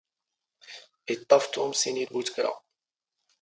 ⵉⵟⵟⴰⴼ 1.11 1.43
ⵜⵓⵎ 1.51 1.69
ⵙⵉⵏ 1.79 1.95
ⵉⴷ 2.01 2.09
ⴱⵓⵜⴳⵔⴰ. 2.11 2.53